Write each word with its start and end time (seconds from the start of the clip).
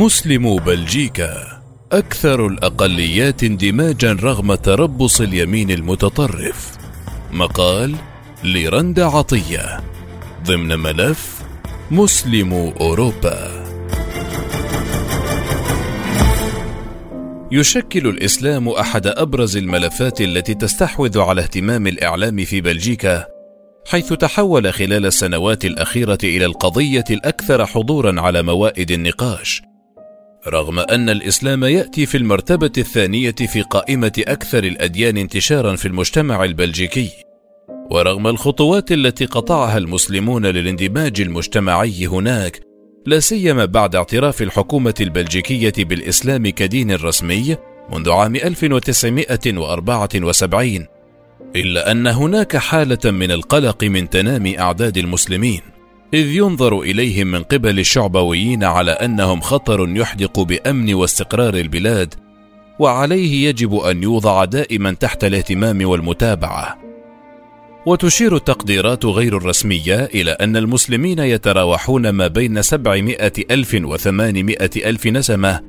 مسلمو 0.00 0.56
بلجيكا. 0.56 1.62
أكثر 1.92 2.46
الأقليات 2.46 3.44
اندماجا 3.44 4.12
رغم 4.12 4.54
تربص 4.54 5.20
اليمين 5.20 5.70
المتطرف. 5.70 6.78
مقال 7.32 7.94
لرند 8.44 9.00
عطية. 9.00 9.80
ضمن 10.44 10.78
ملف 10.78 11.42
مسلم 11.90 12.52
أوروبا. 12.80 13.64
يشكل 17.52 18.08
الإسلام 18.08 18.68
أحد 18.68 19.06
أبرز 19.06 19.56
الملفات 19.56 20.20
التي 20.20 20.54
تستحوذ 20.54 21.18
على 21.18 21.42
اهتمام 21.42 21.86
الإعلام 21.86 22.44
في 22.44 22.60
بلجيكا 22.60 23.26
حيث 23.90 24.12
تحول 24.12 24.72
خلال 24.72 25.06
السنوات 25.06 25.64
الأخيرة 25.64 26.18
إلى 26.24 26.44
القضية 26.44 27.04
الأكثر 27.10 27.66
حضورا 27.66 28.20
على 28.20 28.42
موائد 28.42 28.90
النقاش. 28.90 29.69
رغم 30.48 30.78
أن 30.78 31.08
الإسلام 31.08 31.64
يأتي 31.64 32.06
في 32.06 32.16
المرتبة 32.16 32.72
الثانية 32.78 33.30
في 33.30 33.62
قائمة 33.62 34.12
أكثر 34.18 34.64
الأديان 34.64 35.16
انتشارا 35.16 35.76
في 35.76 35.88
المجتمع 35.88 36.44
البلجيكي 36.44 37.10
ورغم 37.90 38.26
الخطوات 38.26 38.92
التي 38.92 39.24
قطعها 39.24 39.78
المسلمون 39.78 40.46
للاندماج 40.46 41.20
المجتمعي 41.20 42.06
هناك 42.06 42.60
لا 43.06 43.20
سيما 43.20 43.64
بعد 43.64 43.96
اعتراف 43.96 44.42
الحكومة 44.42 44.94
البلجيكية 45.00 45.72
بالإسلام 45.78 46.48
كدين 46.48 46.94
رسمي 46.94 47.56
منذ 47.92 48.10
عام 48.10 48.36
1974 48.36 50.86
إلا 51.56 51.90
أن 51.90 52.06
هناك 52.06 52.56
حالة 52.56 53.10
من 53.10 53.30
القلق 53.30 53.84
من 53.84 54.10
تنامي 54.10 54.60
أعداد 54.60 54.98
المسلمين. 54.98 55.60
إذ 56.14 56.26
ينظر 56.26 56.80
إليهم 56.80 57.26
من 57.26 57.42
قبل 57.42 57.78
الشعبويين 57.78 58.64
على 58.64 58.90
أنهم 58.90 59.40
خطر 59.40 59.88
يحدق 59.96 60.40
بأمن 60.40 60.94
واستقرار 60.94 61.54
البلاد 61.54 62.14
وعليه 62.78 63.48
يجب 63.48 63.74
أن 63.74 64.02
يوضع 64.02 64.44
دائما 64.44 64.92
تحت 64.92 65.24
الاهتمام 65.24 65.88
والمتابعة. 65.88 66.78
وتشير 67.86 68.36
التقديرات 68.36 69.04
غير 69.04 69.36
الرسمية 69.36 70.04
إلى 70.04 70.30
أن 70.30 70.56
المسلمين 70.56 71.18
يتراوحون 71.18 72.10
ما 72.10 72.26
بين 72.26 72.62
700 72.62 73.32
ألف 73.50 73.76
و 73.84 73.96
800 73.96 74.70
ألف 74.76 75.06
نسمة 75.06 75.60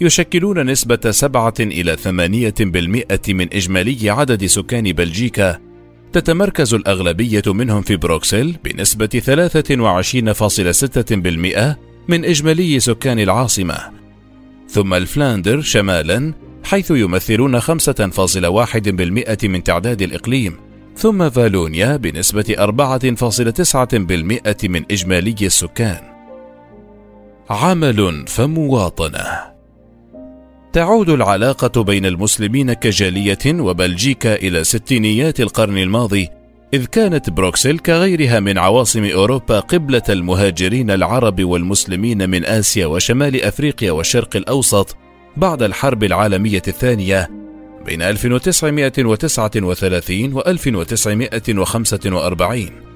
يشكلون 0.00 0.70
نسبة 0.70 1.10
7 1.10 1.54
إلى 1.60 1.96
8 1.96 2.54
بالمئة 2.60 3.20
من 3.28 3.48
إجمالي 3.52 4.10
عدد 4.10 4.46
سكان 4.46 4.92
بلجيكا 4.92 5.67
تتمركز 6.12 6.74
الأغلبية 6.74 7.42
منهم 7.46 7.82
في 7.82 7.96
بروكسل 7.96 8.54
بنسبة 8.64 9.06
23.6% 9.06 11.76
من 12.08 12.24
إجمالي 12.24 12.80
سكان 12.80 13.18
العاصمة. 13.18 13.78
ثم 14.68 14.94
الفلاندر 14.94 15.60
شمالا 15.60 16.34
حيث 16.64 16.90
يمثلون 16.90 17.60
5.1% 17.60 19.44
من 19.44 19.64
تعداد 19.64 20.02
الإقليم. 20.02 20.56
ثم 20.96 21.30
فالونيا 21.30 21.96
بنسبة 21.96 22.54
4.9% 22.58 24.64
من 24.64 24.84
إجمالي 24.90 25.36
السكان. 25.42 26.00
عمل 27.50 28.24
فمواطنة. 28.26 29.57
تعود 30.72 31.08
العلاقة 31.08 31.82
بين 31.82 32.06
المسلمين 32.06 32.72
كجالية 32.72 33.38
وبلجيكا 33.46 34.34
إلى 34.34 34.64
ستينيات 34.64 35.40
القرن 35.40 35.78
الماضي، 35.78 36.28
إذ 36.74 36.86
كانت 36.86 37.30
بروكسل 37.30 37.78
كغيرها 37.78 38.40
من 38.40 38.58
عواصم 38.58 39.04
أوروبا 39.04 39.60
قبلة 39.60 40.02
المهاجرين 40.08 40.90
العرب 40.90 41.44
والمسلمين 41.44 42.30
من 42.30 42.44
آسيا 42.44 42.86
وشمال 42.86 43.42
أفريقيا 43.42 43.92
والشرق 43.92 44.36
الأوسط 44.36 44.96
بعد 45.36 45.62
الحرب 45.62 46.04
العالمية 46.04 46.62
الثانية 46.68 47.28
بين 47.86 48.02
1939 48.02 50.32
و 50.32 50.40
1945 50.40 52.87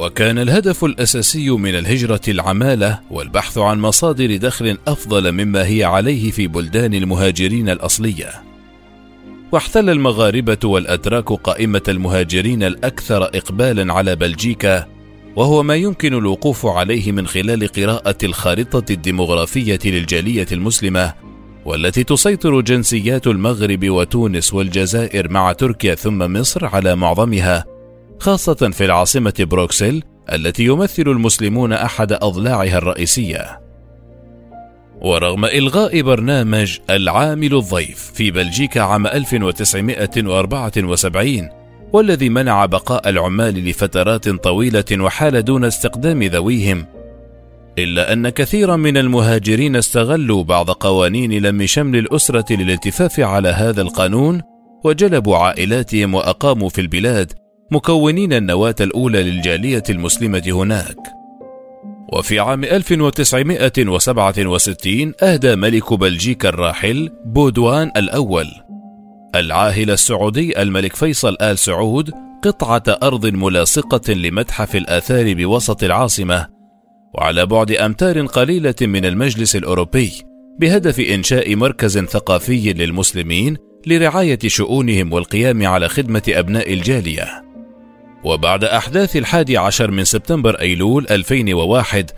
وكان 0.00 0.38
الهدف 0.38 0.84
الأساسي 0.84 1.50
من 1.50 1.74
الهجرة 1.74 2.20
العمالة 2.28 3.00
والبحث 3.10 3.58
عن 3.58 3.80
مصادر 3.80 4.36
دخل 4.36 4.78
أفضل 4.88 5.32
مما 5.32 5.66
هي 5.66 5.84
عليه 5.84 6.30
في 6.30 6.46
بلدان 6.46 6.94
المهاجرين 6.94 7.68
الأصلية. 7.68 8.30
واحتل 9.52 9.90
المغاربة 9.90 10.58
والأتراك 10.64 11.32
قائمة 11.32 11.82
المهاجرين 11.88 12.62
الأكثر 12.62 13.24
إقبالا 13.24 13.92
على 13.92 14.16
بلجيكا 14.16 14.86
وهو 15.36 15.62
ما 15.62 15.74
يمكن 15.74 16.14
الوقوف 16.14 16.66
عليه 16.66 17.12
من 17.12 17.26
خلال 17.26 17.68
قراءة 17.68 18.16
الخارطة 18.22 18.92
الديمغرافية 18.92 19.78
للجالية 19.84 20.46
المسلمة 20.52 21.14
والتي 21.64 22.04
تسيطر 22.04 22.60
جنسيات 22.60 23.26
المغرب 23.26 23.90
وتونس 23.90 24.54
والجزائر 24.54 25.30
مع 25.30 25.52
تركيا 25.52 25.94
ثم 25.94 26.32
مصر 26.32 26.66
على 26.66 26.96
معظمها. 26.96 27.69
خاصة 28.20 28.54
في 28.54 28.84
العاصمة 28.84 29.34
بروكسل 29.38 30.02
التي 30.32 30.64
يمثل 30.64 31.02
المسلمون 31.02 31.72
أحد 31.72 32.12
أضلاعها 32.12 32.78
الرئيسية. 32.78 33.60
ورغم 35.00 35.44
إلغاء 35.44 36.02
برنامج 36.02 36.78
العامل 36.90 37.54
الضيف 37.54 38.12
في 38.14 38.30
بلجيكا 38.30 38.80
عام 38.80 39.06
1974 39.06 41.48
والذي 41.92 42.28
منع 42.28 42.66
بقاء 42.66 43.08
العمال 43.08 43.68
لفترات 43.68 44.28
طويلة 44.28 44.84
وحال 44.92 45.44
دون 45.44 45.64
استقدام 45.64 46.22
ذويهم 46.22 46.86
إلا 47.78 48.12
أن 48.12 48.28
كثيرا 48.28 48.76
من 48.76 48.96
المهاجرين 48.96 49.76
استغلوا 49.76 50.44
بعض 50.44 50.70
قوانين 50.70 51.32
لم 51.32 51.66
شمل 51.66 51.98
الأسرة 51.98 52.52
للالتفاف 52.52 53.20
على 53.20 53.48
هذا 53.48 53.82
القانون 53.82 54.42
وجلبوا 54.84 55.36
عائلاتهم 55.36 56.14
وأقاموا 56.14 56.68
في 56.68 56.80
البلاد 56.80 57.32
مكونين 57.70 58.32
النواة 58.32 58.74
الأولى 58.80 59.22
للجالية 59.22 59.82
المسلمة 59.90 60.42
هناك. 60.46 61.20
وفي 62.12 62.38
عام 62.38 62.64
1967 62.64 65.12
أهدى 65.22 65.56
ملك 65.56 65.92
بلجيكا 65.92 66.48
الراحل 66.48 67.10
بودوان 67.24 67.90
الأول 67.96 68.46
العاهل 69.34 69.90
السعودي 69.90 70.62
الملك 70.62 70.96
فيصل 70.96 71.36
آل 71.40 71.58
سعود 71.58 72.10
قطعة 72.42 72.82
أرض 73.02 73.26
ملاصقة 73.26 74.12
لمتحف 74.12 74.76
الآثار 74.76 75.34
بوسط 75.34 75.84
العاصمة 75.84 76.46
وعلى 77.14 77.46
بعد 77.46 77.72
أمتار 77.72 78.26
قليلة 78.26 78.74
من 78.82 79.04
المجلس 79.04 79.56
الأوروبي 79.56 80.12
بهدف 80.60 81.00
إنشاء 81.00 81.56
مركز 81.56 81.98
ثقافي 81.98 82.72
للمسلمين 82.72 83.56
لرعاية 83.86 84.38
شؤونهم 84.46 85.12
والقيام 85.12 85.66
على 85.66 85.88
خدمة 85.88 86.22
أبناء 86.28 86.72
الجالية. 86.72 87.49
وبعد 88.24 88.64
أحداث 88.64 89.16
الحادي 89.16 89.56
عشر 89.56 89.90
من 89.90 90.04
سبتمبر 90.04 90.60
أيلول 90.60 91.06
2001 91.10 92.10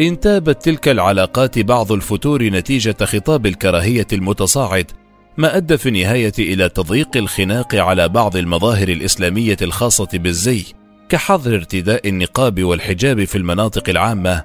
انتابت 0.00 0.62
تلك 0.62 0.88
العلاقات 0.88 1.58
بعض 1.58 1.92
الفتور 1.92 2.42
نتيجة 2.42 2.96
خطاب 3.04 3.46
الكراهية 3.46 4.06
المتصاعد 4.12 4.90
ما 5.36 5.56
أدى 5.56 5.78
في 5.78 5.88
النهاية 5.88 6.32
إلى 6.38 6.68
تضييق 6.68 7.16
الخناق 7.16 7.74
على 7.74 8.08
بعض 8.08 8.36
المظاهر 8.36 8.88
الإسلامية 8.88 9.56
الخاصة 9.62 10.08
بالزي 10.12 10.64
كحظر 11.08 11.54
ارتداء 11.54 12.08
النقاب 12.08 12.64
والحجاب 12.64 13.24
في 13.24 13.38
المناطق 13.38 13.88
العامة 13.88 14.44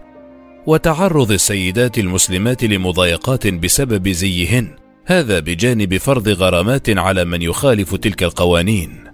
وتعرض 0.66 1.32
السيدات 1.32 1.98
المسلمات 1.98 2.64
لمضايقات 2.64 3.48
بسبب 3.48 4.10
زيهن 4.10 4.76
هذا 5.06 5.40
بجانب 5.40 5.98
فرض 5.98 6.30
غرامات 6.30 6.90
على 6.90 7.26
من 7.26 7.42
يخالف 7.42 7.96
تلك 7.96 8.24
القوانين. 8.24 9.09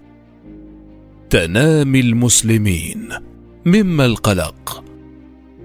تنامي 1.30 2.00
المسلمين 2.00 3.10
مما 3.66 4.06
القلق 4.06 4.84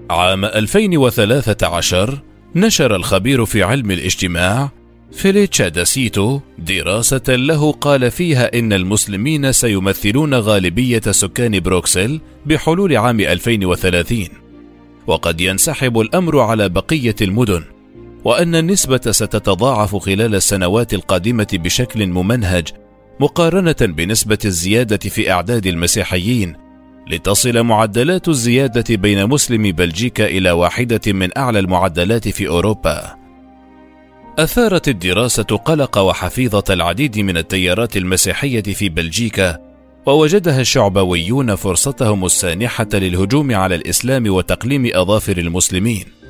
عام 0.09 0.45
2013 0.45 2.19
نشر 2.55 2.95
الخبير 2.95 3.45
في 3.45 3.63
علم 3.63 3.91
الاجتماع 3.91 4.71
فيليتشا 5.11 5.67
داسيتو 5.67 6.39
دراسة 6.59 7.21
له 7.29 7.71
قال 7.71 8.11
فيها 8.11 8.59
إن 8.59 8.73
المسلمين 8.73 9.51
سيمثلون 9.51 10.33
غالبية 10.33 11.01
سكان 11.11 11.59
بروكسل 11.59 12.19
بحلول 12.45 12.97
عام 12.97 13.19
2030 13.19 14.27
وقد 15.07 15.41
ينسحب 15.41 15.99
الأمر 15.99 16.39
على 16.39 16.69
بقية 16.69 17.15
المدن 17.21 17.63
وأن 18.23 18.55
النسبة 18.55 19.01
ستتضاعف 19.11 19.95
خلال 19.95 20.35
السنوات 20.35 20.93
القادمة 20.93 21.47
بشكل 21.53 22.07
ممنهج 22.07 22.67
مقارنة 23.21 23.75
بنسبة 23.81 24.37
الزيادة 24.45 24.97
في 24.97 25.31
أعداد 25.31 25.67
المسيحيين 25.67 26.55
لتصل 27.07 27.63
معدلات 27.63 28.27
الزيادة 28.27 28.95
بين 28.95 29.27
مسلمي 29.27 29.71
بلجيكا 29.71 30.25
إلى 30.25 30.51
واحدة 30.51 31.01
من 31.07 31.37
أعلى 31.37 31.59
المعدلات 31.59 32.27
في 32.27 32.47
أوروبا 32.47 33.15
أثارت 34.39 34.87
الدراسة 34.87 35.43
قلق 35.43 35.97
وحفيظة 35.97 36.63
العديد 36.69 37.19
من 37.19 37.37
التيارات 37.37 37.97
المسيحية 37.97 38.61
في 38.61 38.89
بلجيكا، 38.89 39.57
ووجدها 40.05 40.61
الشعبويون 40.61 41.55
فرصتهم 41.55 42.25
السانحة 42.25 42.87
للهجوم 42.93 43.55
على 43.55 43.75
الإسلام 43.75 44.33
وتقليم 44.33 44.89
أظافر 44.93 45.37
المسلمين. 45.37 46.20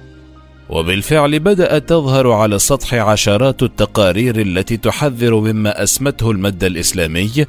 وبالفعل 0.71 1.39
بدأت 1.39 1.89
تظهر 1.89 2.31
على 2.31 2.55
السطح 2.55 2.93
عشرات 2.93 3.63
التقارير 3.63 4.41
التي 4.41 4.77
تحذر 4.77 5.35
مما 5.35 5.83
أسمته 5.83 6.31
المد 6.31 6.63
الإسلامي 6.63 7.45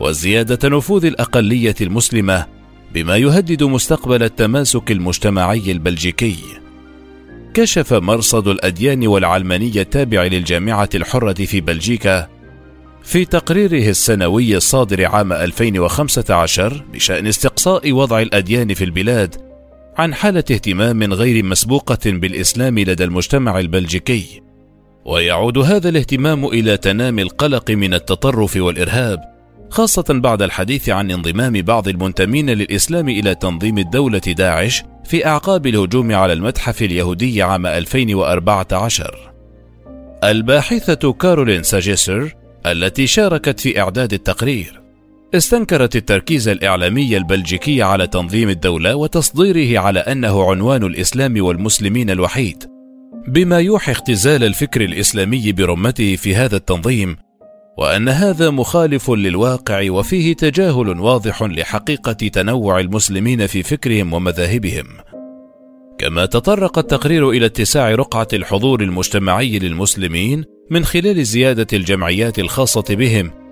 وزيادة 0.00 0.68
نفوذ 0.68 1.04
الأقلية 1.04 1.74
المسلمة 1.80 2.46
بما 2.94 3.16
يهدد 3.16 3.62
مستقبل 3.62 4.22
التماسك 4.22 4.90
المجتمعي 4.90 5.72
البلجيكي. 5.72 6.36
كشف 7.54 7.92
مرصد 7.92 8.48
الأديان 8.48 9.06
والعلمانية 9.06 9.80
التابع 9.80 10.22
للجامعة 10.22 10.88
الحرة 10.94 11.44
في 11.44 11.60
بلجيكا 11.60 12.28
في 13.02 13.24
تقريره 13.24 13.90
السنوي 13.90 14.56
الصادر 14.56 15.04
عام 15.04 15.32
2015 15.32 16.84
بشأن 16.92 17.26
استقصاء 17.26 17.92
وضع 17.92 18.20
الأديان 18.20 18.74
في 18.74 18.84
البلاد 18.84 19.43
عن 19.96 20.14
حالة 20.14 20.44
اهتمام 20.50 21.12
غير 21.12 21.44
مسبوقة 21.44 21.98
بالإسلام 22.06 22.78
لدى 22.78 23.04
المجتمع 23.04 23.58
البلجيكي. 23.58 24.40
ويعود 25.04 25.58
هذا 25.58 25.88
الاهتمام 25.88 26.44
إلى 26.44 26.76
تنامي 26.76 27.22
القلق 27.22 27.70
من 27.70 27.94
التطرف 27.94 28.56
والإرهاب 28.56 29.20
خاصة 29.70 30.04
بعد 30.08 30.42
الحديث 30.42 30.88
عن 30.88 31.10
انضمام 31.10 31.62
بعض 31.62 31.88
المنتمين 31.88 32.50
للإسلام 32.50 33.08
إلى 33.08 33.34
تنظيم 33.34 33.78
الدولة 33.78 34.18
داعش 34.18 34.82
في 35.04 35.26
أعقاب 35.26 35.66
الهجوم 35.66 36.12
على 36.12 36.32
المتحف 36.32 36.82
اليهودي 36.82 37.42
عام 37.42 37.66
2014 37.66 39.32
الباحثة 40.24 41.12
كارولين 41.12 41.62
ساجيسر 41.62 42.34
التي 42.66 43.06
شاركت 43.06 43.60
في 43.60 43.80
إعداد 43.80 44.12
التقرير 44.12 44.83
استنكرت 45.36 45.96
التركيز 45.96 46.48
الإعلامي 46.48 47.16
البلجيكي 47.16 47.82
على 47.82 48.06
تنظيم 48.06 48.48
الدولة 48.48 48.94
وتصديره 48.94 49.80
على 49.80 50.00
أنه 50.00 50.50
عنوان 50.50 50.82
الإسلام 50.82 51.44
والمسلمين 51.44 52.10
الوحيد. 52.10 52.64
بما 53.28 53.58
يوحي 53.58 53.92
اختزال 53.92 54.44
الفكر 54.44 54.80
الإسلامي 54.80 55.52
برمته 55.52 56.16
في 56.16 56.36
هذا 56.36 56.56
التنظيم 56.56 57.16
وأن 57.78 58.08
هذا 58.08 58.50
مخالف 58.50 59.10
للواقع 59.10 59.90
وفيه 59.90 60.34
تجاهل 60.34 61.00
واضح 61.00 61.42
لحقيقة 61.42 62.12
تنوع 62.12 62.80
المسلمين 62.80 63.46
في 63.46 63.62
فكرهم 63.62 64.12
ومذاهبهم. 64.12 64.86
كما 65.98 66.26
تطرق 66.26 66.78
التقرير 66.78 67.30
إلى 67.30 67.46
اتساع 67.46 67.94
رقعة 67.94 68.28
الحضور 68.32 68.82
المجتمعي 68.82 69.58
للمسلمين 69.58 70.44
من 70.70 70.84
خلال 70.84 71.24
زيادة 71.24 71.66
الجمعيات 71.72 72.38
الخاصة 72.38 72.84
بهم 72.90 73.43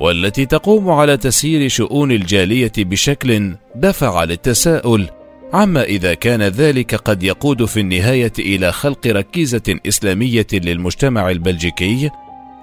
والتي 0.00 0.46
تقوم 0.46 0.90
على 0.90 1.16
تسيير 1.16 1.68
شؤون 1.68 2.12
الجالية 2.12 2.72
بشكل 2.78 3.54
دفع 3.74 4.24
للتساؤل 4.24 5.08
عما 5.52 5.82
إذا 5.82 6.14
كان 6.14 6.42
ذلك 6.42 6.94
قد 6.94 7.22
يقود 7.22 7.64
في 7.64 7.80
النهاية 7.80 8.32
إلى 8.38 8.72
خلق 8.72 9.06
ركيزة 9.06 9.78
إسلامية 9.86 10.46
للمجتمع 10.52 11.30
البلجيكي 11.30 12.10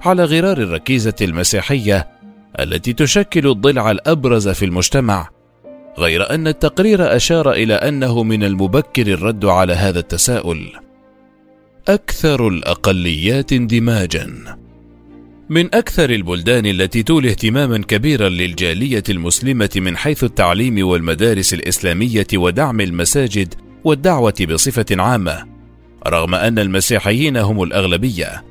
على 0.02 0.24
غرار 0.24 0.58
الركيزة 0.58 1.16
المسيحية 1.22 2.08
التي 2.60 2.94
تشكل 2.94 3.48
الضلع 3.48 3.92
الأبرز 3.92 4.50
في 4.50 4.66
المجتمع 4.66 5.30
غير 5.98 6.30
أن 6.30 6.48
التقرير 6.48 7.16
أشار 7.16 7.52
إلى 7.52 7.74
أنه 7.74 8.24
من 8.24 8.44
المبكر 8.44 9.08
الرد 9.08 9.46
على 9.46 9.74
هذا 9.74 10.00
التساؤل. 10.00 10.72
أكثر 11.88 12.48
الأقليات 12.48 13.54
اندماجا. 13.54 14.58
من 15.54 15.76
أكثر 15.76 16.10
البلدان 16.10 16.66
التي 16.66 17.04
تولي 17.04 17.30
اهتماما 17.30 17.78
كبيرا 17.78 18.30
للجالية 18.30 19.04
المسلمة 19.10 19.70
من 19.76 19.98
حيث 19.98 20.24
التعليم 20.24 20.88
والمدارس 20.88 21.54
الإسلامية 21.54 22.28
ودعم 22.34 22.82
المساجد 22.82 23.54
والدعوة 23.84 24.48
بصفة 24.50 24.86
عامة 24.92 25.46
رغم 26.08 26.36
أن 26.36 26.60
المسيحيين 26.60 27.38
هم 27.38 27.64
الأغلبية. 27.64 28.44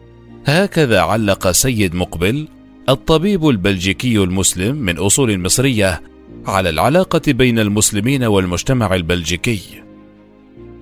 هكذا 0.47 1.01
علق 1.01 1.51
سيد 1.51 1.95
مقبل 1.95 2.49
الطبيب 2.89 3.49
البلجيكي 3.49 4.17
المسلم 4.19 4.77
من 4.77 4.99
أصول 4.99 5.39
مصرية 5.39 6.03
على 6.47 6.71
العلاقة 6.71 7.33
بين 7.33 7.59
المسلمين 7.59 8.25
والمجتمع 8.25 8.95
البلجيكي. 8.95 9.61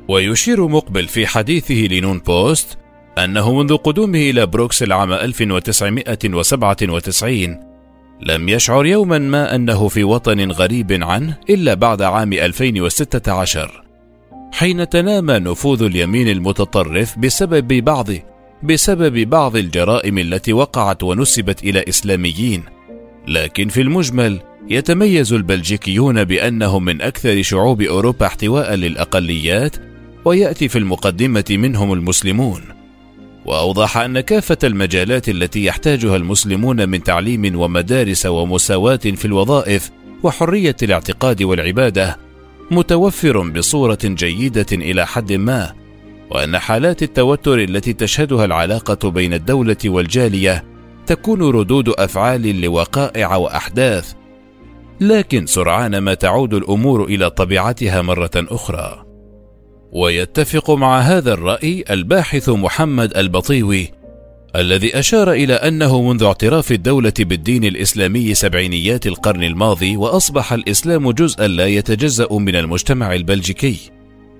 ويشير 0.08 0.68
مقبل 0.68 1.08
في 1.08 1.26
حديثه 1.26 1.74
لنون 1.74 2.18
بوست 2.18 2.79
أنه 3.18 3.54
منذ 3.54 3.76
قدومه 3.76 4.18
إلى 4.18 4.46
بروكسل 4.46 4.92
عام 4.92 5.12
1997 5.12 7.70
لم 8.22 8.48
يشعر 8.48 8.86
يوما 8.86 9.18
ما 9.18 9.54
أنه 9.54 9.88
في 9.88 10.04
وطن 10.04 10.50
غريب 10.50 10.92
عنه 10.92 11.38
إلا 11.50 11.74
بعد 11.74 12.02
عام 12.02 12.32
2016 12.32 13.82
حين 14.52 14.88
تنامى 14.88 15.32
نفوذ 15.32 15.82
اليمين 15.82 16.28
المتطرف 16.28 17.18
بسبب 17.18 17.84
بعض 17.84 18.06
بسبب 18.62 19.30
بعض 19.30 19.56
الجرائم 19.56 20.18
التي 20.18 20.52
وقعت 20.52 21.02
ونسبت 21.02 21.64
إلى 21.64 21.84
إسلاميين. 21.88 22.62
لكن 23.28 23.68
في 23.68 23.80
المجمل 23.80 24.40
يتميز 24.68 25.32
البلجيكيون 25.32 26.24
بأنهم 26.24 26.84
من 26.84 27.02
أكثر 27.02 27.42
شعوب 27.42 27.82
أوروبا 27.82 28.26
احتواء 28.26 28.74
للأقليات 28.74 29.76
ويأتي 30.24 30.68
في 30.68 30.78
المقدمة 30.78 31.44
منهم 31.50 31.92
المسلمون. 31.92 32.62
وأوضح 33.46 33.96
أن 33.96 34.20
كافة 34.20 34.58
المجالات 34.64 35.28
التي 35.28 35.64
يحتاجها 35.64 36.16
المسلمون 36.16 36.88
من 36.88 37.02
تعليم 37.02 37.60
ومدارس 37.60 38.26
ومساواة 38.26 38.96
في 38.96 39.24
الوظائف 39.24 39.90
وحرية 40.22 40.76
الاعتقاد 40.82 41.42
والعبادة 41.42 42.18
متوفر 42.70 43.48
بصورة 43.48 43.98
جيدة 44.04 44.66
إلى 44.72 45.06
حد 45.06 45.32
ما 45.32 45.72
وأن 46.30 46.58
حالات 46.58 47.02
التوتر 47.02 47.58
التي 47.58 47.92
تشهدها 47.92 48.44
العلاقة 48.44 49.10
بين 49.10 49.34
الدولة 49.34 49.76
والجالية 49.84 50.64
تكون 51.06 51.42
ردود 51.42 51.88
أفعال 51.88 52.60
لوقائع 52.60 53.36
وأحداث 53.36 54.12
لكن 55.00 55.46
سرعان 55.46 55.98
ما 55.98 56.14
تعود 56.14 56.54
الأمور 56.54 57.04
إلى 57.04 57.30
طبيعتها 57.30 58.02
مرة 58.02 58.30
أخرى. 58.36 59.09
ويتفق 59.92 60.70
مع 60.70 61.00
هذا 61.00 61.32
الرأي 61.32 61.84
الباحث 61.90 62.48
محمد 62.48 63.16
البطيوي 63.16 63.88
الذي 64.56 64.98
أشار 64.98 65.32
إلى 65.32 65.54
أنه 65.54 66.02
منذ 66.02 66.24
اعتراف 66.24 66.72
الدولة 66.72 67.12
بالدين 67.18 67.64
الإسلامي 67.64 68.34
سبعينيات 68.34 69.06
القرن 69.06 69.42
الماضي 69.42 69.96
وأصبح 69.96 70.52
الإسلام 70.52 71.10
جزءا 71.10 71.46
لا 71.46 71.66
يتجزأ 71.66 72.28
من 72.32 72.56
المجتمع 72.56 73.14
البلجيكي. 73.14 73.90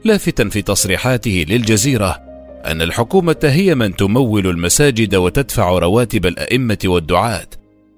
لافتا 0.05 0.49
في 0.49 0.63
تصريحاته 0.63 1.45
للجزيرة 1.49 2.21
أن 2.67 2.83
الحكومة 2.83 3.37
هي 3.43 3.75
من 3.75 3.97
تمول 3.97 4.47
المساجد 4.47 5.15
وتدفع 5.15 5.79
رواتب 5.79 6.27
الأئمة 6.27 6.79
والدعاة 6.85 7.47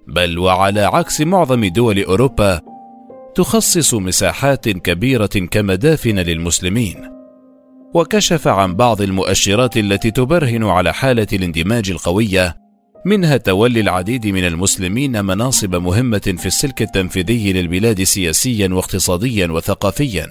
بل 0.06 0.38
وعلى 0.38 0.80
عكس 0.80 1.20
معظم 1.20 1.64
دول 1.64 2.02
أوروبا 2.04 2.60
تخصص 3.34 3.94
مساحات 3.94 4.68
كبيرة 4.68 5.26
كمدافن 5.26 6.18
للمسلمين. 6.18 7.21
وكشف 7.94 8.48
عن 8.48 8.74
بعض 8.74 9.02
المؤشرات 9.02 9.76
التي 9.76 10.10
تبرهن 10.10 10.64
على 10.64 10.94
حالة 10.94 11.26
الاندماج 11.32 11.90
القوية 11.90 12.56
منها 13.04 13.36
تولي 13.36 13.80
العديد 13.80 14.26
من 14.26 14.44
المسلمين 14.44 15.24
مناصب 15.24 15.76
مهمة 15.76 16.34
في 16.38 16.46
السلك 16.46 16.82
التنفيذي 16.82 17.52
للبلاد 17.52 18.02
سياسيا 18.02 18.68
واقتصاديا 18.68 19.46
وثقافيا. 19.46 20.26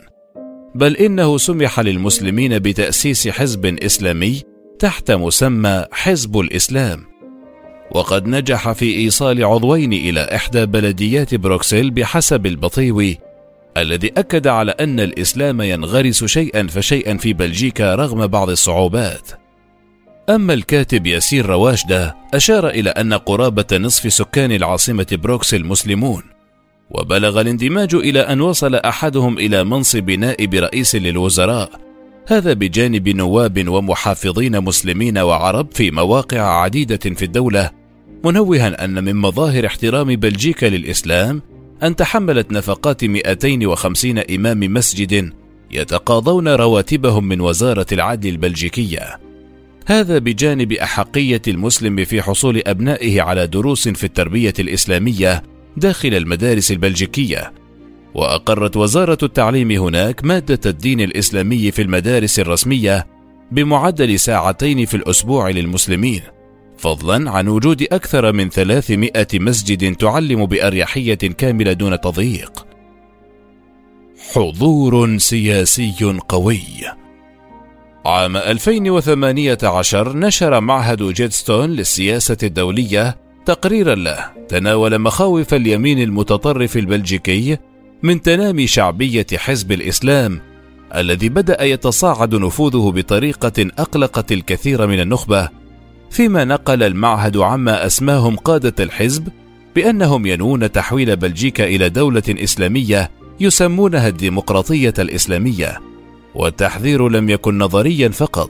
بل 0.75 0.96
إنه 0.98 1.38
سمح 1.38 1.80
للمسلمين 1.80 2.60
بتأسيس 2.60 3.27
حزب 3.27 3.65
إسلامي 3.65 4.41
تحت 4.80 5.12
مسمى 5.12 5.86
حزب 5.91 6.39
الإسلام. 6.39 7.03
وقد 7.96 8.27
نجح 8.27 8.72
في 8.72 8.96
إيصال 8.96 9.44
عضوين 9.44 9.94
إلى 9.94 10.36
إحدى 10.36 10.65
بلديات 10.65 11.36
بروكسل 11.36 11.91
بحسب 11.91 12.46
البطيوي 12.46 13.18
الذي 13.78 14.12
أكد 14.18 14.48
على 14.48 14.72
أن 14.72 15.00
الإسلام 15.00 15.62
ينغرس 15.62 16.24
شيئا 16.24 16.68
فشيئا 16.68 17.18
في 17.18 17.34
بلجيكا 17.34 17.96
رغم 17.96 18.28
بعض 18.28 18.50
الصعوبات. 18.50 19.32
أما 20.30 20.54
الكاتب 20.54 21.08
ياسر 21.08 21.46
رواشدة 21.46 22.16
أشار 22.34 22.70
إلى 22.70 22.90
أن 22.90 23.13
قرابة 23.13 23.78
نصف 23.78 24.13
سكان 24.13 24.51
العاصمة 24.51 25.08
بروكسل 25.12 25.66
مسلمون، 25.66 26.24
وبلغ 26.92 27.42
الاندماج 27.42 27.96
إلى 27.96 28.20
أن 28.20 28.42
وصل 28.42 28.75
أحدهم 28.75 29.38
إلى 29.38 29.63
منصب 29.63 30.10
نائب 30.10 30.54
رئيس 30.54 30.96
للوزراء، 30.96 31.70
هذا 32.28 32.54
بجانب 32.54 33.10
نواب 33.10 33.68
ومحافظين 33.68 34.62
مسلمين 34.62 35.18
وعرب 35.18 35.68
في 35.74 35.92
مواقع 35.92 36.62
عديدة 36.62 37.16
في 37.16 37.25
الدولة، 37.25 37.72
منوها 38.25 38.86
أن 38.86 39.04
من 39.04 39.16
مظاهر 39.16 39.66
احترام 39.66 40.16
بلجيكا 40.16 40.66
للإسلام 40.66 41.42
أن 41.83 41.95
تحملت 41.95 42.51
نفقات 42.51 43.03
250 43.03 44.17
إمام 44.17 44.59
مسجد 44.59 45.33
يتقاضون 45.71 46.47
رواتبهم 46.47 47.27
من 47.27 47.41
وزارة 47.41 47.85
العدل 47.91 48.29
البلجيكية. 48.29 49.19
هذا 49.85 50.17
بجانب 50.17 50.71
أحقية 50.73 51.41
المسلم 51.47 52.05
في 52.05 52.21
حصول 52.21 52.61
أبنائه 52.65 53.21
على 53.21 53.47
دروس 53.47 53.89
في 53.89 54.03
التربية 54.03 54.53
الإسلامية 54.59 55.43
داخل 55.77 56.13
المدارس 56.13 56.71
البلجيكية 56.71 57.53
وأقرت 58.13 58.77
وزارة 58.77 59.17
التعليم 59.23 59.71
هناك 59.71 60.25
مادة 60.25 60.59
الدين 60.65 61.01
الإسلامي 61.01 61.71
في 61.71 61.81
المدارس 61.81 62.39
الرسمية 62.39 63.07
بمعدل 63.51 64.19
ساعتين 64.19 64.85
في 64.85 64.97
الأسبوع 64.97 65.50
للمسلمين 65.50 66.21
فضلا 66.81 67.31
عن 67.31 67.47
وجود 67.47 67.83
أكثر 67.91 68.33
من 68.33 68.50
300 68.50 69.27
مسجد 69.33 69.95
تعلم 69.95 70.45
بأريحية 70.45 71.13
كاملة 71.13 71.73
دون 71.73 72.01
تضييق. 72.01 72.65
حضور 74.33 75.17
سياسي 75.17 76.19
قوي. 76.29 76.61
عام 78.05 78.38
2018 78.38 80.17
نشر 80.17 80.59
معهد 80.59 81.03
جيدستون 81.03 81.69
للسياسة 81.69 82.38
الدولية 82.43 83.17
تقريرا 83.45 83.95
له 83.95 84.31
تناول 84.50 85.00
مخاوف 85.00 85.53
اليمين 85.53 86.00
المتطرف 86.00 86.77
البلجيكي 86.77 87.57
من 88.03 88.21
تنامي 88.21 88.67
شعبية 88.67 89.27
حزب 89.35 89.71
الإسلام 89.71 90.41
الذي 90.95 91.29
بدأ 91.29 91.63
يتصاعد 91.63 92.35
نفوذه 92.35 92.91
بطريقة 92.91 93.67
أقلقت 93.79 94.31
الكثير 94.31 94.88
من 94.88 95.00
النخبة 95.00 95.61
فيما 96.12 96.46
نقل 96.46 96.84
المعهد 96.84 97.38
عما 97.38 97.86
أسماهم 97.86 98.36
قادة 98.36 98.84
الحزب 98.84 99.27
بأنهم 99.75 100.25
ينوون 100.25 100.72
تحويل 100.72 101.15
بلجيكا 101.15 101.65
إلى 101.65 101.89
دولة 101.89 102.24
إسلامية 102.30 103.12
يسمونها 103.39 104.08
الديمقراطية 104.08 104.94
الإسلامية. 105.00 105.80
والتحذير 106.36 107.10
لم 107.10 107.30
يكن 107.30 107.58
نظريا 107.58 108.10
فقط 108.10 108.50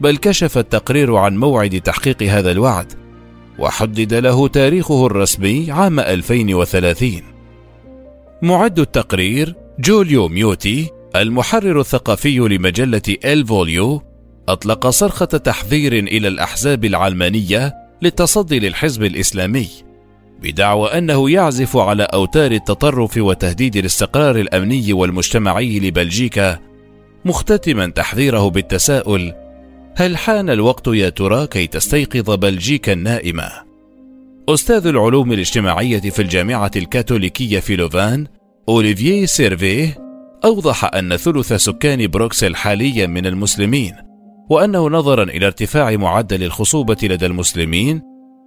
بل 0.00 0.16
كشف 0.16 0.58
التقرير 0.58 1.16
عن 1.16 1.36
موعد 1.36 1.80
تحقيق 1.80 2.22
هذا 2.22 2.50
الوعد 2.50 2.92
وحدد 3.58 4.14
له 4.14 4.48
تاريخه 4.48 5.06
الرسمي 5.06 5.70
عام 5.70 6.00
2030 6.00 7.22
معد 8.42 8.78
التقرير 8.78 9.54
جوليو 9.78 10.28
ميوتي 10.28 10.90
المحرر 11.16 11.80
الثقافي 11.80 12.38
لمجلة 12.38 13.02
إلفوليو 13.24 14.02
أطلق 14.48 14.88
صرخة 14.88 15.24
تحذير 15.24 15.92
إلى 15.92 16.28
الأحزاب 16.28 16.84
العلمانية 16.84 17.74
للتصدي 18.02 18.58
للحزب 18.58 19.04
الإسلامي 19.04 19.68
بدعوى 20.42 20.98
أنه 20.98 21.30
يعزف 21.30 21.76
على 21.76 22.02
أوتار 22.02 22.50
التطرف 22.50 23.16
وتهديد 23.16 23.76
الاستقرار 23.76 24.36
الأمني 24.36 24.92
والمجتمعي 24.92 25.80
لبلجيكا 25.80 26.58
مختتما 27.24 27.86
تحذيره 27.86 28.50
بالتساؤل 28.50 29.32
هل 29.96 30.16
حان 30.16 30.50
الوقت 30.50 30.86
يا 30.88 31.08
ترى 31.08 31.46
كي 31.46 31.66
تستيقظ 31.66 32.30
بلجيكا 32.30 32.92
النائمة؟ 32.92 33.50
أستاذ 34.48 34.86
العلوم 34.86 35.32
الاجتماعية 35.32 36.00
في 36.00 36.22
الجامعة 36.22 36.70
الكاثوليكية 36.76 37.60
في 37.60 37.76
لوفان 37.76 38.26
أوليفييه 38.68 39.26
سيرفيه 39.26 39.98
أوضح 40.44 40.94
أن 40.94 41.16
ثلث 41.16 41.52
سكان 41.52 42.06
بروكسل 42.06 42.56
حاليا 42.56 43.06
من 43.06 43.26
المسلمين 43.26 44.11
وأنه 44.50 44.88
نظرا 44.88 45.22
إلى 45.22 45.46
ارتفاع 45.46 45.96
معدل 45.96 46.42
الخصوبة 46.42 46.96
لدى 47.02 47.26
المسلمين 47.26 48.02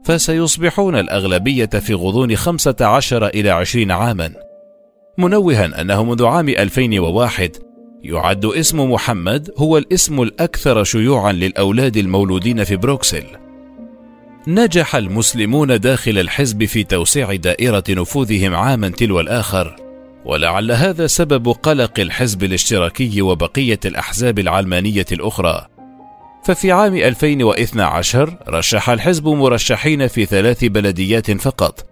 فسيصبحون 0.06 0.96
الأغلبية 0.96 1.66
في 1.66 1.94
غضون 1.94 2.36
15 2.36 3.28
إلى 3.28 3.50
20 3.50 3.92
عاما. 3.92 4.34
منوها 5.18 5.82
أنه 5.82 6.04
منذ 6.04 6.26
عام 6.26 6.50
2001 6.50 7.58
يعد 8.04 8.46
اسم 8.46 8.92
محمد 8.92 9.52
هو 9.58 9.78
الاسم 9.78 10.22
الأكثر 10.22 10.84
شيوعا 10.84 11.32
للأولاد 11.32 11.98
المولودين 11.98 12.64
في 12.64 12.76
بروكسل. 12.76 13.24
نجح 14.48 14.96
المسلمون 14.96 15.80
داخل 15.80 16.18
الحزب 16.18 16.66
في 16.66 16.84
توسيع 16.84 17.36
دائرة 17.36 17.84
نفوذهم 17.90 18.56
عاما 18.56 18.90
تلو 18.90 19.20
الآخر 19.20 19.76
ولعل 20.26 20.72
هذا 20.72 21.08
سبب 21.08 21.50
قلق 21.50 22.00
الحزب 22.00 22.44
الاشتراكي 22.44 23.22
وبقية 23.22 23.80
الأحزاب 23.86 24.40
العلمانية 24.40 25.06
الأخرى. 25.12 25.75
ففي 26.46 26.72
عام 26.72 26.96
2012 26.96 28.38
رشح 28.48 28.90
الحزب 28.90 29.28
مرشحين 29.28 30.08
في 30.08 30.26
ثلاث 30.26 30.66
بلديات 30.66 31.32
فقط. 31.32 31.86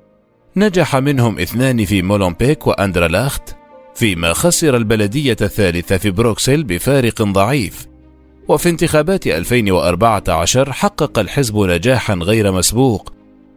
نجح 0.56 0.96
منهم 0.96 1.40
اثنان 1.40 1.86
في 1.86 2.02
مولنبيك 2.02 2.68
وأندرلخت 2.68 3.56
فيما 3.96 4.34
خسر 4.34 4.78
البلدية 4.78 5.38
الثالثة 5.42 5.98
في 5.98 6.12
بروكسل 6.12 6.64
بفارق 6.64 7.22
ضعيف. 7.22 7.88
وفي 8.48 8.70
انتخابات 8.70 9.28
2014 9.28 10.74
حقق 10.74 11.20
الحزب 11.20 11.58
نجاحا 11.58 12.16
غير 12.16 12.52
مسبوق 12.52 13.14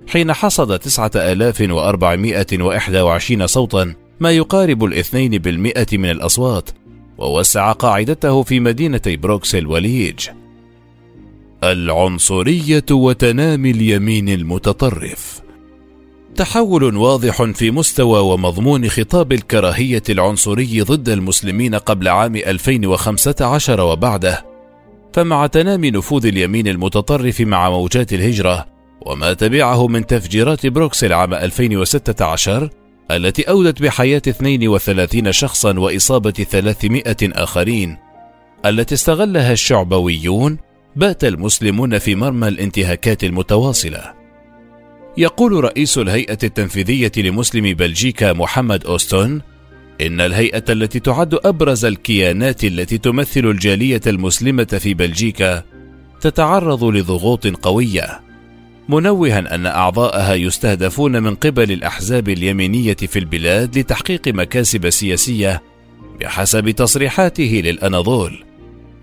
حين 0.06 0.32
حصد 0.32 0.78
9421 0.78 3.46
صوتا 3.46 3.94
ما 4.20 4.30
يقارب 4.30 4.84
الاثنين 4.84 5.38
بالمئة 5.38 5.86
من 5.92 6.10
الأصوات 6.10 6.70
ووسع 7.18 7.72
قاعدته 7.72 8.42
في 8.42 8.60
مدينتي 8.60 9.16
بروكسل 9.16 9.66
ولييج. 9.66 10.28
العنصرية 11.64 12.84
وتنامي 12.90 13.70
اليمين 13.70 14.28
المتطرف. 14.28 15.40
تحول 16.36 16.96
واضح 16.96 17.42
في 17.42 17.70
مستوى 17.70 18.20
ومضمون 18.20 18.88
خطاب 18.88 19.32
الكراهية 19.32 20.02
العنصري 20.08 20.80
ضد 20.80 21.08
المسلمين 21.08 21.74
قبل 21.74 22.08
عام 22.08 22.36
2015 22.36 23.80
وبعده. 23.80 24.44
فمع 25.12 25.46
تنامي 25.46 25.90
نفوذ 25.90 26.26
اليمين 26.26 26.68
المتطرف 26.68 27.40
مع 27.40 27.70
موجات 27.70 28.12
الهجرة 28.12 28.66
وما 29.06 29.32
تبعه 29.32 29.86
من 29.86 30.06
تفجيرات 30.06 30.66
بروكسل 30.66 31.12
عام 31.12 31.34
2016 31.34 32.70
التي 33.10 33.42
أودت 33.42 33.82
بحياة 33.82 34.22
32 34.28 35.32
شخصا 35.32 35.78
وإصابة 35.78 36.30
300 36.30 37.02
آخرين 37.22 37.96
التي 38.66 38.94
استغلها 38.94 39.52
الشعبويون 39.52 40.58
بات 40.96 41.24
المسلمون 41.24 41.98
في 41.98 42.14
مرمى 42.14 42.48
الانتهاكات 42.48 43.24
المتواصلة. 43.24 44.14
يقول 45.18 45.64
رئيس 45.64 45.98
الهيئة 45.98 46.38
التنفيذية 46.44 47.12
لمسلمي 47.16 47.74
بلجيكا 47.74 48.32
محمد 48.32 48.84
أوستون 48.84 49.42
إن 50.00 50.20
الهيئة 50.20 50.64
التي 50.68 51.00
تعد 51.00 51.34
أبرز 51.44 51.84
الكيانات 51.84 52.64
التي 52.64 52.98
تمثل 52.98 53.40
الجالية 53.40 54.00
المسلمة 54.06 54.64
في 54.64 54.94
بلجيكا 54.94 55.62
تتعرض 56.20 56.84
لضغوط 56.84 57.46
قوية 57.46 58.20
منوها 58.88 59.54
أن 59.54 59.66
أعضاءها 59.66 60.34
يستهدفون 60.34 61.22
من 61.22 61.34
قبل 61.34 61.72
الأحزاب 61.72 62.28
اليمينية 62.28 62.96
في 62.96 63.18
البلاد 63.18 63.78
لتحقيق 63.78 64.28
مكاسب 64.28 64.90
سياسية 64.90 65.62
بحسب 66.20 66.70
تصريحاته 66.70 67.62
للأناضول. 67.64 68.45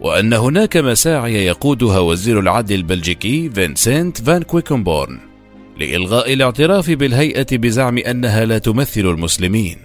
وأن 0.03 0.33
هناك 0.33 0.77
مساعي 0.77 1.45
يقودها 1.45 1.99
وزير 1.99 2.39
العدل 2.39 2.75
البلجيكي 2.75 3.49
فينسنت 3.49 4.21
فان 4.21 4.43
كويكنبورن 4.43 5.19
لإلغاء 5.79 6.33
الاعتراف 6.33 6.91
بالهيئة 6.91 7.47
بزعم 7.51 7.97
أنها 7.97 8.45
لا 8.45 8.57
تمثل 8.57 9.01
المسلمين. 9.01 9.77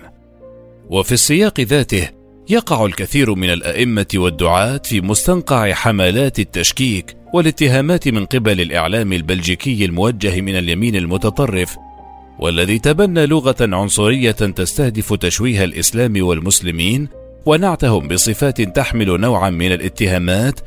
وفي 0.91 1.13
السياق 1.13 1.61
ذاته 1.61 2.09
يقع 2.51 2.87
الكثير 2.87 3.35
من 3.35 3.51
الأئمة 3.51 4.07
والدعاة 4.15 4.81
في 4.85 5.01
مستنقع 5.01 5.73
حملات 5.73 6.39
التشكيك 6.39 7.17
والاتهامات 7.35 8.09
من 8.09 8.27
قبل 8.27 8.61
الإعلام 8.61 9.13
البلجيكي 9.13 9.85
الموجه 9.85 10.41
من 10.41 10.59
اليمين 10.59 10.97
المتطرف 10.97 11.77
والذي 12.39 12.79
تبنى 12.79 13.27
لغة 13.27 13.57
عنصرية 13.61 14.31
تستهدف 14.31 15.15
تشويه 15.15 15.65
الإسلام 15.65 16.23
والمسلمين 16.23 17.09
ونعتهم 17.47 18.09
بصفات 18.09 18.61
تحمل 18.61 19.21
نوعا 19.21 19.51
من 19.51 19.73
الاتهامات 19.73 20.61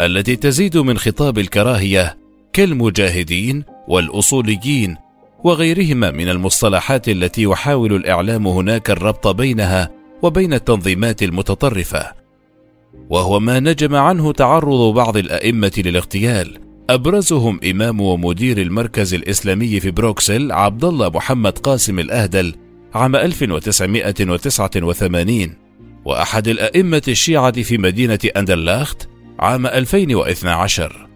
التي 0.00 0.36
تزيد 0.36 0.76
من 0.76 0.98
خطاب 0.98 1.38
الكراهية 1.38 2.16
كالمجاهدين 2.52 3.64
والأصوليين 3.88 4.96
وغيرهما 5.44 6.10
من 6.10 6.28
المصطلحات 6.28 7.08
التي 7.08 7.42
يحاول 7.42 7.92
الإعلام 7.92 8.46
هناك 8.46 8.90
الربط 8.90 9.28
بينها 9.28 9.90
وبين 10.22 10.54
التنظيمات 10.54 11.22
المتطرفة. 11.22 12.12
وهو 13.10 13.40
ما 13.40 13.60
نجم 13.60 13.94
عنه 13.94 14.32
تعرض 14.32 14.94
بعض 14.94 15.16
الأئمة 15.16 15.72
للاغتيال. 15.76 16.58
أبرزهم 16.90 17.60
إمام 17.70 18.00
ومدير 18.00 18.58
المركز 18.58 19.14
الإسلامي 19.14 19.80
في 19.80 19.90
بروكسل 19.90 20.52
عبد 20.52 20.84
الله 20.84 21.08
محمد 21.08 21.58
قاسم 21.58 21.98
الأهدل 21.98 22.54
عام 22.94 23.16
1989 23.16 25.61
وأحد 26.04 26.48
الأئمة 26.48 27.02
الشيعة 27.08 27.62
في 27.62 27.78
مدينة 27.78 28.18
أندرلاخت 28.36 29.08
عام 29.38 29.66
2012 29.66 31.08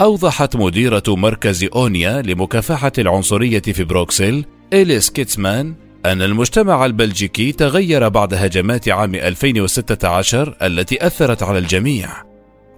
أوضحت 0.00 0.56
مديرة 0.56 1.02
مركز 1.08 1.68
أونيا 1.74 2.22
لمكافحة 2.22 2.92
العنصرية 2.98 3.62
في 3.62 3.84
بروكسل 3.84 4.44
إليس 4.72 5.10
كيتسمان 5.10 5.74
أن 6.06 6.22
المجتمع 6.22 6.84
البلجيكي 6.84 7.52
تغير 7.52 8.08
بعد 8.08 8.34
هجمات 8.34 8.88
عام 8.88 9.14
2016 9.14 10.56
التي 10.62 11.06
أثرت 11.06 11.42
على 11.42 11.58
الجميع. 11.58 12.08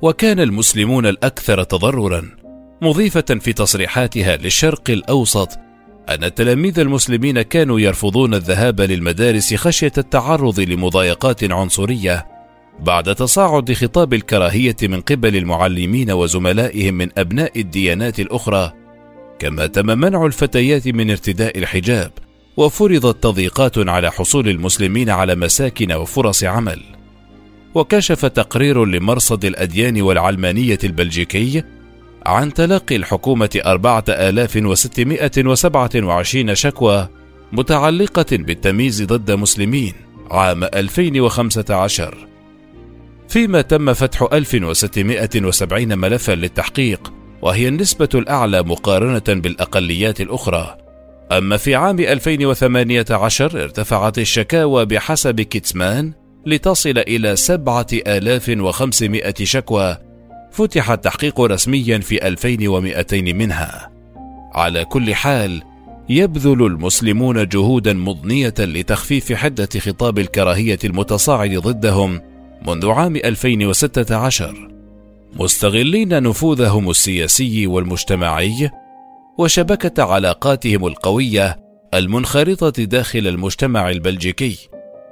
وكان 0.02 0.40
المسلمون 0.40 1.07
الأكثر 1.07 1.62
تضررا 1.62 2.31
مضيفة 2.83 3.38
في 3.40 3.52
تصريحاتها 3.52 4.37
للشرق 4.37 4.90
الأوسط 4.90 5.49
أن 6.08 6.25
التلاميذ 6.25 6.78
المسلمين 6.78 7.42
كانوا 7.42 7.80
يرفضون 7.80 8.34
الذهاب 8.34 8.80
للمدارس 8.80 9.54
خشية 9.54 9.92
التعرض 9.99 10.61
لمضايقات 10.61 11.52
عنصرية 11.52 12.26
بعد 12.80 13.14
تصاعد 13.14 13.73
خطاب 13.73 14.14
الكراهية 14.14 14.76
من 14.82 15.00
قبل 15.00 15.37
المعلمين 15.37 16.11
وزملائهم 16.11 16.94
من 16.94 17.08
أبناء 17.18 17.61
الديانات 17.61 18.20
الأخرى 18.20 18.73
كما 19.38 19.66
تم 19.66 19.87
منع 19.87 20.26
الفتيات 20.26 20.88
من 20.88 21.11
ارتداء 21.11 21.58
الحجاب 21.58 22.11
وفرضت 22.56 23.23
تضييقات 23.23 23.88
على 23.88 24.11
حصول 24.12 24.49
المسلمين 24.49 25.11
على 25.11 25.34
مساكن 25.34 25.92
وفرص 25.92 26.44
عمل. 26.44 26.82
وكشف 27.75 28.26
تقرير 28.26 28.84
لمرصد 28.84 29.44
الأديان 29.44 30.02
والعلمانية 30.02 30.78
البلجيكي 30.84 31.62
عن 32.26 32.54
تلقي 32.54 32.97
الحكومة 32.97 33.50
4627 33.66 36.54
شكوى 36.54 37.09
متعلقة 37.52 38.26
بالتمييز 38.33 39.02
ضد 39.02 39.31
مسلمين 39.31 39.93
عام 40.31 40.64
2015 40.64 42.28
فيما 43.28 43.61
تم 43.61 43.93
فتح 43.93 44.28
1670 44.33 45.99
ملفا 45.99 46.33
للتحقيق 46.33 47.12
وهي 47.43 47.69
النسبة 47.69 48.09
الأعلى 48.14 48.62
مقارنة 48.62 49.23
بالأقليات 49.28 50.21
الأخرى. 50.21 50.76
أما 51.33 51.57
في 51.57 51.75
عام 51.75 52.00
2018 52.00 53.62
ارتفعت 53.62 54.19
الشكاوى 54.19 54.87
بحسب 54.87 55.40
كيتسمان 55.40 56.12
لتصل 56.47 56.99
إلى 56.99 57.37
7500 57.37 59.35
شكوى 59.43 59.97
فتح 60.54 60.90
التحقيق 60.90 61.40
رسميا 61.40 61.99
في 61.99 62.26
2200 62.28 63.23
منها. 63.23 63.90
على 64.54 64.84
كل 64.84 65.14
حال 65.14 65.62
يبذل 66.08 66.66
المسلمون 66.66 67.49
جهودا 67.49 67.92
مضنية 67.92 68.54
لتخفيف 68.58 69.32
حدة 69.32 69.68
خطاب 69.78 70.18
الكراهية 70.18 70.78
المتصاعد 70.84 71.50
ضدهم 71.56 72.20
منذ 72.66 72.90
عام 72.90 73.16
2016 73.16 74.68
مستغلين 75.37 76.23
نفوذهم 76.23 76.90
السياسي 76.90 77.66
والمجتمعي 77.66 78.70
وشبكة 79.38 80.02
علاقاتهم 80.02 80.87
القوية 80.87 81.56
المنخرطة 81.94 82.84
داخل 82.84 83.26
المجتمع 83.26 83.90
البلجيكي 83.90 84.68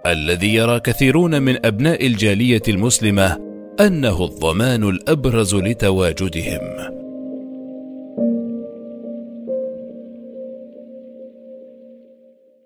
الذي 0.07 0.55
يرى 0.55 0.81
كثيرون 0.81 1.43
من 1.43 1.67
أبناء 1.67 2.07
الجالية 2.07 2.63
المسلمة 2.69 3.52
أنه 3.81 4.25
الضمان 4.25 4.89
الأبرز 4.89 5.55
لتواجدهم. 5.55 7.02